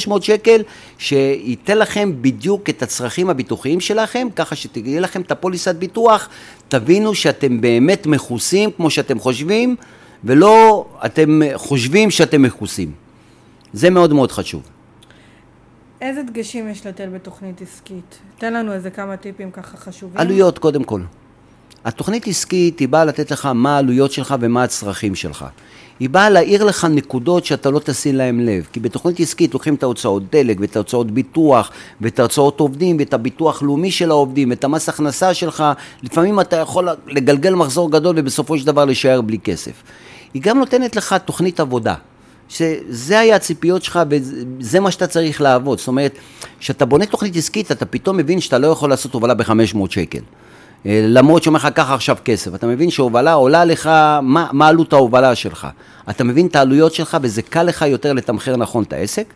400-500 0.10 0.22
שקל, 0.22 0.62
שייתן 0.98 1.77
לכם 1.77 2.12
בדיוק 2.22 2.70
את 2.70 2.84
הצרכים 2.84 3.30
הביטוחיים 3.30 3.80
שלכם, 3.80 4.27
ככה 4.36 4.56
שתהיה 4.56 5.00
לכם 5.00 5.22
את 5.22 5.32
הפוליסת 5.32 5.75
ביטוח, 5.75 6.30
תבינו 6.68 7.15
שאתם 7.15 7.62
באמת 7.62 8.06
מכוסים 8.06 8.72
כמו 8.72 8.89
שאתם 8.89 9.20
חושבים, 9.20 9.75
ולא 10.24 10.86
אתם 11.06 11.39
חושבים 11.56 12.12
שאתם 12.12 12.42
מכוסים. 12.42 12.92
זה 13.74 13.89
מאוד 13.89 14.13
מאוד 14.13 14.32
חשוב. 14.32 14.62
איזה 16.01 16.24
דגשים 16.24 16.70
יש 16.70 16.88
לתת 16.88 17.08
בתוכנית 17.13 17.62
עסקית? 17.62 18.20
תן 18.38 18.53
לנו 18.53 18.74
איזה 18.74 18.89
כמה 18.89 19.18
טיפים 19.18 19.51
ככה 19.51 19.77
חשובים. 19.77 20.18
עלויות 20.18 20.60
קודם 20.60 20.84
כל. 20.84 21.01
התוכנית 21.86 22.28
עסקית 22.28 22.80
היא 22.80 22.90
באה 22.90 23.06
לתת 23.06 23.32
לך 23.32 23.46
מה 23.46 23.75
העלויות 23.75 24.12
שלך 24.12 24.36
ומה 24.40 24.63
הצרכים 24.63 25.16
שלך. 25.16 25.46
היא 26.00 26.10
באה 26.10 26.30
להעיר 26.30 26.63
לך 26.63 26.86
נקודות 26.86 27.46
שאתה 27.46 27.70
לא 27.70 27.80
תשים 27.80 28.16
להם 28.16 28.40
לב. 28.40 28.68
כי 28.74 28.80
בתוכנית 28.80 29.20
עסקית 29.20 29.54
לוקחים 29.54 29.75
את 29.75 29.84
ההוצאות 29.84 30.24
דלק 30.32 30.58
ואת 30.60 30.75
ההוצאות 30.75 31.12
ביטוח 31.12 31.72
ואת 32.02 32.20
ההוצאות 32.20 32.60
עובדים 32.60 32.98
ואת 33.00 33.13
הביטוח 33.13 33.63
לאומי 33.63 33.92
של 33.92 34.12
העובדים, 34.12 34.52
את 34.52 34.63
המס 34.63 34.90
הכנסה 34.90 35.34
שלך. 35.34 35.63
לפעמים 36.04 36.40
אתה 36.40 36.56
יכול 36.56 36.90
לגלגל 37.08 37.56
מחזור 37.56 37.92
גדול 37.92 38.16
ובסופו 38.20 38.58
של 38.58 38.66
דבר 38.66 38.86
להישאר 38.86 39.22
בלי 39.22 39.40
כסף. 39.40 39.84
היא 40.34 40.42
גם 40.42 40.60
נותנת 40.60 40.96
לך 40.96 41.16
תוכנית 41.25 41.60
עבודה. 41.60 41.96
שזה 42.50 43.20
היה 43.20 43.36
הציפיות 43.36 43.84
שלך 43.84 44.00
וזה 44.10 44.80
מה 44.80 44.92
שאתה 44.92 45.08
צריך 45.08 45.42
לעבוד. 45.42 45.80
זאת 45.80 45.88
אומרת, 45.88 46.18
כשאתה 46.60 46.86
בונה 46.86 47.06
תוכנית 47.06 47.36
עסקית, 47.36 47.72
אתה 47.72 47.86
פתאום 47.86 48.18
מבין 48.18 48.40
שאתה 48.40 48.58
לא 48.58 48.68
יכול 48.68 48.90
לעשות 48.90 49.13
הובלה 49.13 49.34
ב-500 49.34 49.78
שקל. 49.90 50.20
אה, 50.86 51.06
למרות 51.08 51.44
שאומר 51.44 51.60
לך, 51.60 51.68
קח 51.68 51.92
עכשיו 51.92 52.18
כסף. 52.25 52.56
אתה 52.56 52.68
מבין 52.68 52.90
שהובלה 52.90 53.34
עולה 53.34 53.66
לך, 53.66 53.88
מה, 54.22 54.48
מה 54.52 54.68
עלות 54.68 54.94
ההובלה 54.94 55.36
שלך. 55.36 55.68
אתה 56.10 56.24
מבין 56.24 56.48
את 56.48 56.56
העלויות 56.56 56.94
שלך 56.94 57.18
וזה 57.22 57.42
קל 57.42 57.63
לך 57.63 57.82
יותר 57.82 58.13
לתמחר 58.13 58.56
נכון 58.56 58.84
את 58.84 58.94
העסק. 58.94 59.34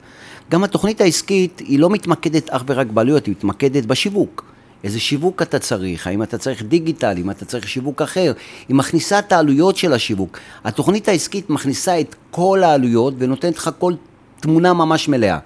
גם 0.51 0.63
התוכנית 0.63 1.01
העסקית 1.01 1.60
היא 1.60 1.80
לא 1.80 1.89
מתמקדת 1.89 2.50
אך 2.50 2.63
ורק 2.68 2.88
בעלויות, 2.88 3.25
היא 3.25 3.32
מתמקדת 3.38 3.86
בשיווק. 3.86 4.46
איזה 4.84 5.00
שיווק 5.00 5.42
אתה 5.42 5.60
צריך, 5.60 6.08
האם 6.08 6.24
אתה 6.24 6.38
צריך 6.38 6.63
דיגיטל, 6.63 7.16
אם 7.18 7.32
אתה 7.32 7.46
צריך 7.46 7.68
שיווק 7.70 8.01
אחר, 8.01 8.34
היא 8.68 8.75
מכניסה 8.75 9.20
את 9.20 9.32
העלויות 9.32 9.77
של 9.77 9.94
השיווק. 9.94 10.39
התוכנית 10.63 11.08
העסקית 11.08 11.50
מכניסה 11.50 12.00
את 12.00 12.16
כל 12.32 12.63
העלויות 12.63 13.13
ונותנת 13.18 13.58
לך 13.58 13.70
כל 13.80 13.94
תמונה 14.39 14.74
ממש 14.74 15.10
מלאה. 15.10 15.39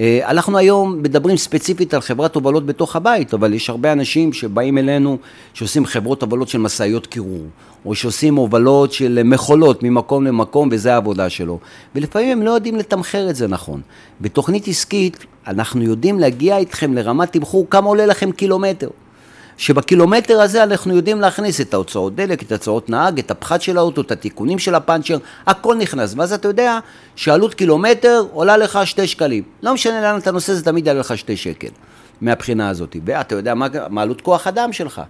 אה, 0.00 0.20
אנחנו 0.30 0.58
היום 0.58 1.02
מדברים 1.02 1.36
ספציפית 1.36 1.94
על 1.94 2.00
חברת 2.00 2.34
הובלות 2.34 2.66
בתוך 2.66 2.96
הבית, 2.96 3.34
אבל 3.34 3.54
יש 3.54 3.70
הרבה 3.70 3.92
אנשים 3.92 4.32
שבאים 4.32 4.78
אלינו 4.78 5.18
שעושים 5.54 5.86
חברות 5.86 6.22
הובלות 6.22 6.48
של 6.48 6.58
משאיות 6.58 7.06
קירור, 7.06 7.46
או 7.86 7.94
שעושים 7.94 8.36
הובלות 8.36 8.92
של 8.92 9.20
מכולות 9.24 9.82
ממקום 9.82 10.24
למקום, 10.24 10.68
וזה 10.72 10.94
העבודה 10.94 11.30
שלו. 11.30 11.58
ולפעמים 11.94 12.38
הם 12.38 12.42
לא 12.42 12.50
יודעים 12.50 12.76
לתמחר 12.76 13.30
את 13.30 13.36
זה 13.36 13.48
נכון. 13.48 13.80
בתוכנית 14.20 14.68
עסקית 14.68 15.24
אנחנו 15.46 15.82
יודעים 15.82 16.18
להגיע 16.18 16.56
איתכם 16.56 16.94
לרמת 16.94 17.32
תמחור 17.32 17.66
כמה 17.70 17.86
עולה 17.86 18.06
לכם 18.06 18.32
קילומטר. 18.32 18.88
שבקילומטר 19.56 20.40
הזה 20.40 20.62
אנחנו 20.62 20.96
יודעים 20.96 21.20
להכניס 21.20 21.60
את 21.60 21.74
ההוצאות 21.74 22.14
דלק, 22.14 22.42
את 22.42 22.52
ההוצאות 22.52 22.90
נהג, 22.90 23.18
את 23.18 23.30
הפחת 23.30 23.62
של 23.62 23.78
האוטו, 23.78 24.00
את 24.00 24.12
התיקונים 24.12 24.58
של 24.58 24.74
הפאנצ'ר, 24.74 25.18
הכל 25.46 25.76
נכנס. 25.76 26.14
ואז 26.16 26.32
אתה 26.32 26.48
יודע 26.48 26.78
שעלות 27.16 27.54
קילומטר 27.54 28.24
עולה 28.32 28.56
לך 28.56 28.78
שתי 28.84 29.06
שקלים. 29.06 29.42
לא 29.62 29.74
משנה 29.74 30.00
לאן 30.00 30.18
אתה 30.18 30.30
נוסע, 30.30 30.54
זה 30.54 30.64
תמיד 30.64 30.86
יעלה 30.86 31.00
לך 31.00 31.18
שתי 31.18 31.36
שקל 31.36 31.68
מהבחינה 32.20 32.68
הזאת. 32.68 32.96
ואתה 33.04 33.34
יודע 33.34 33.54
מה, 33.54 33.66
מה 33.88 34.02
עלות 34.02 34.20
כוח 34.20 34.46
אדם 34.46 34.72
שלך. 34.72 35.02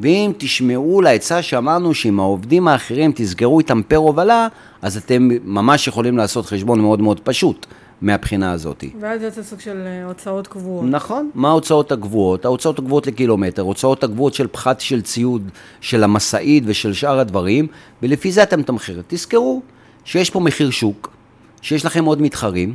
ואם 0.00 0.32
תשמעו 0.38 1.02
לעצה 1.02 1.42
שאמרנו 1.42 1.94
שאם 1.94 2.20
העובדים 2.20 2.68
האחרים 2.68 3.12
תסגרו 3.14 3.58
איתם 3.58 3.82
פר 3.88 3.96
הובלה, 3.96 4.48
אז 4.82 4.96
אתם 4.96 5.28
ממש 5.44 5.88
יכולים 5.88 6.16
לעשות 6.16 6.46
חשבון 6.46 6.80
מאוד 6.80 7.00
מאוד 7.00 7.20
פשוט. 7.20 7.66
מהבחינה 8.04 8.52
הזאת. 8.52 8.84
ואז 9.00 9.22
יוצא 9.22 9.42
סוג 9.42 9.60
של 9.60 9.82
אה, 9.86 10.04
הוצאות 10.04 10.46
קבועות. 10.46 10.84
נכון. 10.90 11.30
מה 11.34 11.48
ההוצאות 11.48 11.92
הקבועות? 11.92 12.44
ההוצאות 12.44 12.78
הקבועות 12.78 13.06
לקילומטר, 13.06 13.62
הוצאות 13.62 14.04
הקבועות 14.04 14.34
של 14.34 14.46
פחת 14.46 14.80
של 14.80 15.02
ציוד, 15.02 15.50
של 15.80 16.04
המשאית 16.04 16.62
ושל 16.66 16.92
שאר 16.92 17.18
הדברים, 17.18 17.66
ולפי 18.02 18.32
זה 18.32 18.42
אתם 18.42 18.60
מתמחרים. 18.60 19.02
תזכרו 19.08 19.62
שיש 20.04 20.30
פה 20.30 20.40
מחיר 20.40 20.70
שוק, 20.70 21.10
שיש 21.62 21.84
לכם 21.84 22.04
עוד 22.04 22.22
מתחרים, 22.22 22.74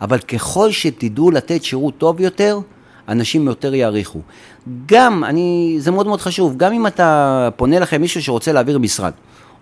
אבל 0.00 0.18
ככל 0.18 0.70
שתדעו 0.70 1.30
לתת 1.30 1.64
שירות 1.64 1.98
טוב 1.98 2.20
יותר, 2.20 2.58
אנשים 3.08 3.46
יותר 3.46 3.74
יעריכו. 3.74 4.20
גם, 4.86 5.24
אני, 5.24 5.76
זה 5.78 5.90
מאוד 5.90 6.06
מאוד 6.06 6.20
חשוב, 6.20 6.56
גם 6.56 6.72
אם 6.72 6.86
אתה 6.86 7.48
פונה 7.56 7.78
לכם 7.78 8.00
מישהו 8.00 8.22
שרוצה 8.22 8.52
להעביר 8.52 8.78
משרד, 8.78 9.12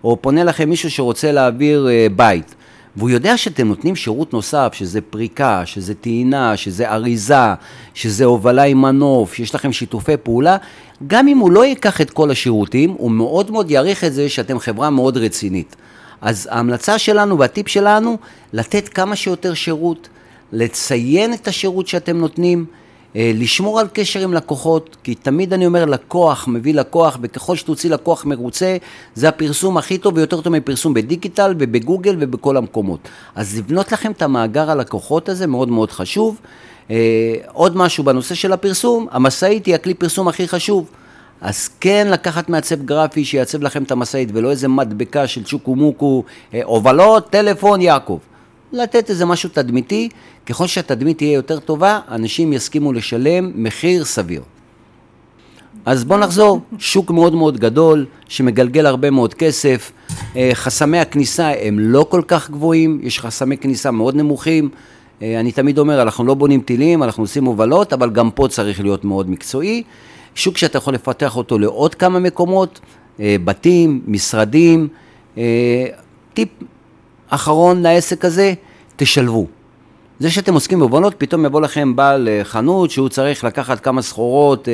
או 0.03 0.17
פונה 0.21 0.43
לכם 0.43 0.69
מישהו 0.69 0.91
שרוצה 0.91 1.31
להעביר 1.31 1.87
אה, 1.89 2.07
בית, 2.15 2.55
והוא 2.97 3.09
יודע 3.09 3.37
שאתם 3.37 3.67
נותנים 3.67 3.95
שירות 3.95 4.33
נוסף, 4.33 4.73
שזה 4.73 5.01
פריקה, 5.01 5.61
שזה 5.65 5.95
טעינה, 5.95 6.57
שזה 6.57 6.91
אריזה, 6.91 7.53
שזה 7.93 8.25
הובלה 8.25 8.63
עם 8.63 8.81
מנוף, 8.81 9.33
שיש 9.33 9.55
לכם 9.55 9.73
שיתופי 9.73 10.17
פעולה, 10.23 10.57
גם 11.07 11.27
אם 11.27 11.37
הוא 11.37 11.51
לא 11.51 11.65
ייקח 11.65 12.01
את 12.01 12.09
כל 12.09 12.31
השירותים, 12.31 12.95
הוא 12.97 13.11
מאוד 13.11 13.51
מאוד 13.51 13.71
יעריך 13.71 14.03
את 14.03 14.13
זה 14.13 14.29
שאתם 14.29 14.59
חברה 14.59 14.89
מאוד 14.89 15.17
רצינית. 15.17 15.75
אז 16.21 16.49
ההמלצה 16.51 16.97
שלנו 16.97 17.39
והטיפ 17.39 17.67
שלנו, 17.67 18.17
לתת 18.53 18.87
כמה 18.89 19.15
שיותר 19.15 19.53
שירות, 19.53 20.09
לציין 20.51 21.33
את 21.33 21.47
השירות 21.47 21.87
שאתם 21.87 22.17
נותנים, 22.17 22.65
לשמור 23.15 23.79
על 23.79 23.87
קשר 23.93 24.19
עם 24.19 24.33
לקוחות, 24.33 24.97
כי 25.03 25.15
תמיד 25.15 25.53
אני 25.53 25.65
אומר 25.65 25.85
לקוח 25.85 26.47
מביא 26.47 26.73
לקוח, 26.73 27.17
וככל 27.21 27.55
שתוציא 27.55 27.89
לקוח 27.89 28.25
מרוצה, 28.25 28.77
זה 29.15 29.29
הפרסום 29.29 29.77
הכי 29.77 29.97
טוב 29.97 30.17
ויותר 30.17 30.41
טוב 30.41 30.53
מפרסום 30.53 30.93
בדיגיטל 30.93 31.55
ובגוגל 31.59 32.15
ובכל 32.19 32.57
המקומות. 32.57 32.99
אז 33.35 33.57
לבנות 33.57 33.91
לכם 33.91 34.11
את 34.11 34.21
המאגר 34.21 34.71
הלקוחות 34.71 35.29
הזה 35.29 35.47
מאוד 35.47 35.69
מאוד 35.69 35.91
חשוב. 35.91 36.39
אה, 36.91 37.35
עוד 37.53 37.77
משהו 37.77 38.03
בנושא 38.03 38.35
של 38.35 38.53
הפרסום, 38.53 39.07
המשאית 39.11 39.65
היא 39.65 39.75
הכלי 39.75 39.93
פרסום 39.93 40.27
הכי 40.27 40.47
חשוב. 40.47 40.89
אז 41.41 41.69
כן 41.79 42.07
לקחת 42.11 42.49
מעצב 42.49 42.81
גרפי 42.85 43.25
שיעצב 43.25 43.61
לכם 43.63 43.83
את 43.83 43.91
המשאית 43.91 44.29
ולא 44.33 44.51
איזה 44.51 44.67
מדבקה 44.67 45.27
של 45.27 45.43
צ'וקו 45.43 45.75
מוקו, 45.75 46.23
אה, 46.53 46.61
הובלות, 46.63 47.29
טלפון, 47.29 47.81
יעקב. 47.81 48.19
לתת 48.75 49.09
איזה 49.09 49.25
משהו 49.25 49.49
תדמיתי, 49.53 50.09
ככל 50.45 50.67
שהתדמית 50.67 51.17
תהיה 51.17 51.33
יותר 51.33 51.59
טובה, 51.59 51.99
אנשים 52.11 52.53
יסכימו 52.53 52.93
לשלם 52.93 53.51
מחיר 53.55 54.05
סביר. 54.05 54.41
אז 55.85 56.03
בואו 56.03 56.19
נחזור, 56.19 56.59
שוק 56.77 57.11
מאוד 57.11 57.35
מאוד 57.35 57.57
גדול, 57.57 58.05
שמגלגל 58.27 58.85
הרבה 58.85 59.09
מאוד 59.09 59.33
כסף, 59.33 59.91
אה, 60.35 60.49
חסמי 60.53 60.99
הכניסה 60.99 61.51
הם 61.61 61.79
לא 61.79 62.05
כל 62.09 62.21
כך 62.27 62.49
גבוהים, 62.49 62.99
יש 63.03 63.19
חסמי 63.19 63.57
כניסה 63.57 63.91
מאוד 63.91 64.15
נמוכים, 64.15 64.69
אה, 65.21 65.39
אני 65.39 65.51
תמיד 65.51 65.77
אומר, 65.77 66.01
אנחנו 66.01 66.25
לא 66.25 66.33
בונים 66.33 66.61
טילים, 66.61 67.03
אנחנו 67.03 67.23
עושים 67.23 67.45
הובלות, 67.45 67.93
אבל 67.93 68.09
גם 68.09 68.31
פה 68.31 68.47
צריך 68.49 68.81
להיות 68.81 69.05
מאוד 69.05 69.29
מקצועי. 69.29 69.83
שוק 70.35 70.57
שאתה 70.57 70.77
יכול 70.77 70.93
לפתח 70.93 71.37
אותו 71.37 71.59
לעוד 71.59 71.95
כמה 71.95 72.19
מקומות, 72.19 72.79
אה, 73.19 73.35
בתים, 73.43 74.01
משרדים, 74.07 74.87
טיפ 76.33 76.49
אחרון 77.29 77.81
לעסק 77.81 78.25
הזה, 78.25 78.53
תשלבו. 78.95 79.47
זה 80.19 80.31
שאתם 80.31 80.53
עוסקים 80.53 80.79
בהובלות, 80.79 81.15
פתאום 81.17 81.45
יבוא 81.45 81.61
לכם 81.61 81.95
בעל 81.95 82.27
אה, 82.27 82.43
חנות 82.43 82.91
שהוא 82.91 83.09
צריך 83.09 83.43
לקחת 83.43 83.79
כמה 83.79 84.01
סחורות, 84.01 84.69
אה, 84.69 84.73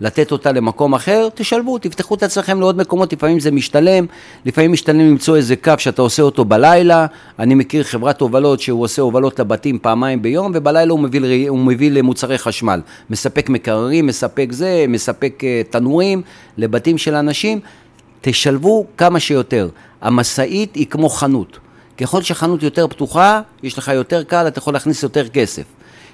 לתת 0.00 0.32
אותה 0.32 0.52
למקום 0.52 0.94
אחר, 0.94 1.28
תשלבו, 1.34 1.78
תפתחו 1.78 2.14
את 2.14 2.22
עצמכם 2.22 2.60
לעוד 2.60 2.76
מקומות, 2.76 3.12
לפעמים 3.12 3.40
זה 3.40 3.50
משתלם, 3.50 4.06
לפעמים 4.44 4.72
משתלם 4.72 4.98
למצוא 5.00 5.36
איזה 5.36 5.56
קו 5.56 5.72
שאתה 5.78 6.02
עושה 6.02 6.22
אותו 6.22 6.44
בלילה, 6.44 7.06
אני 7.38 7.54
מכיר 7.54 7.82
חברת 7.82 8.20
הובלות 8.20 8.60
שהוא 8.60 8.82
עושה 8.82 9.02
הובלות 9.02 9.40
לבתים 9.40 9.78
פעמיים 9.78 10.22
ביום, 10.22 10.52
ובלילה 10.54 10.92
הוא 10.92 11.00
מביא, 11.00 11.48
הוא 11.48 11.58
מביא 11.58 11.90
למוצרי 11.90 12.38
חשמל, 12.38 12.80
מספק 13.10 13.48
מקררים, 13.48 14.06
מספק 14.06 14.48
זה, 14.50 14.84
מספק 14.88 15.44
אה, 15.44 15.62
תנורים 15.70 16.22
לבתים 16.56 16.98
של 16.98 17.14
אנשים, 17.14 17.60
תשלבו 18.20 18.86
כמה 18.96 19.20
שיותר. 19.20 19.68
המשאית 20.00 20.74
היא 20.74 20.86
כמו 20.86 21.08
חנות. 21.08 21.58
ככל 21.98 22.22
שהחנות 22.22 22.62
יותר 22.62 22.88
פתוחה, 22.88 23.40
יש 23.62 23.78
לך 23.78 23.88
יותר 23.88 24.22
קל, 24.24 24.48
אתה 24.48 24.58
יכול 24.58 24.72
להכניס 24.72 25.02
יותר 25.02 25.28
כסף. 25.28 25.64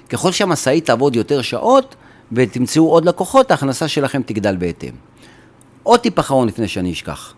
ככל 0.09 0.31
שהמשאית 0.31 0.85
תעבוד 0.85 1.15
יותר 1.15 1.41
שעות 1.41 1.95
ותמצאו 2.31 2.89
עוד 2.89 3.05
לקוחות, 3.05 3.51
ההכנסה 3.51 3.87
שלכם 3.87 4.21
תגדל 4.25 4.55
בהתאם. 4.55 4.91
עוד 5.83 5.99
טיפ 5.99 6.19
אחרון 6.19 6.47
לפני 6.47 6.67
שאני 6.67 6.91
אשכח, 6.91 7.33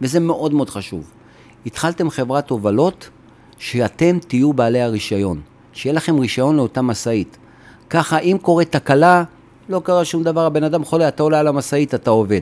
וזה 0.00 0.20
מאוד 0.20 0.54
מאוד 0.54 0.70
חשוב. 0.70 1.10
התחלתם 1.66 2.10
חברת 2.10 2.50
הובלות, 2.50 3.08
שאתם 3.58 4.18
תהיו 4.18 4.52
בעלי 4.52 4.82
הרישיון. 4.82 5.40
שיהיה 5.72 5.94
לכם 5.94 6.18
רישיון 6.18 6.56
לאותה 6.56 6.82
משאית. 6.82 7.36
ככה, 7.90 8.18
אם 8.18 8.36
קורית 8.42 8.72
תקלה, 8.72 9.24
לא 9.68 9.80
קרה 9.84 10.04
שום 10.04 10.22
דבר, 10.22 10.46
הבן 10.46 10.64
אדם 10.64 10.84
חולה, 10.84 11.08
אתה 11.08 11.22
עולה 11.22 11.40
על 11.40 11.48
המשאית, 11.48 11.94
אתה 11.94 12.10
עובד. 12.10 12.40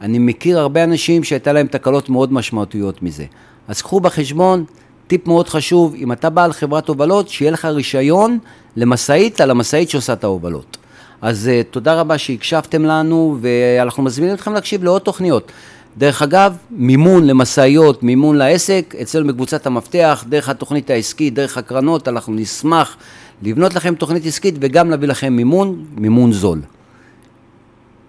אני 0.00 0.18
מכיר 0.18 0.58
הרבה 0.58 0.84
אנשים 0.84 1.24
שהייתה 1.24 1.52
להם 1.52 1.66
תקלות 1.66 2.08
מאוד 2.10 2.32
משמעותיות 2.32 3.02
מזה. 3.02 3.24
אז 3.68 3.82
קחו 3.82 4.00
בחשבון, 4.00 4.64
טיפ 5.06 5.26
מאוד 5.26 5.48
חשוב, 5.48 5.94
אם 5.94 6.12
אתה 6.12 6.30
בעל 6.30 6.52
חברת 6.52 6.88
הובלות, 6.88 7.28
שיהיה 7.28 7.50
לך 7.50 7.64
רישיון 7.64 8.38
למשאית 8.76 9.40
על 9.40 9.50
המשאית 9.50 9.90
שעושה 9.90 10.12
את 10.12 10.24
ההובלות. 10.24 10.76
אז 11.22 11.50
uh, 11.52 11.72
תודה 11.72 12.00
רבה 12.00 12.18
שהקשבתם 12.18 12.84
לנו, 12.84 13.38
ואנחנו 13.40 14.02
מזמינים 14.02 14.34
אתכם 14.34 14.52
להקשיב 14.52 14.84
לעוד 14.84 15.02
תוכניות. 15.02 15.52
דרך 15.98 16.22
אגב, 16.22 16.56
מימון 16.70 17.26
למשאיות, 17.26 18.02
מימון 18.02 18.36
לעסק, 18.36 18.94
אצלנו 19.02 19.28
בקבוצת 19.28 19.66
המפתח, 19.66 20.24
דרך 20.28 20.48
התוכנית 20.48 20.90
העסקית, 20.90 21.34
דרך 21.34 21.58
הקרנות, 21.58 22.08
אנחנו 22.08 22.32
נשמח 22.34 22.96
לבנות 23.42 23.74
לכם 23.74 23.94
תוכנית 23.94 24.26
עסקית 24.26 24.54
וגם 24.60 24.90
להביא 24.90 25.08
לכם 25.08 25.32
מימון, 25.32 25.84
מימון 25.96 26.32
זול. 26.32 26.60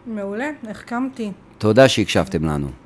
מעולה, 0.07 0.49
החכמתי. 0.69 1.31
תודה 1.57 1.89
שהקשבתם 1.89 2.45
לנו. 2.45 2.67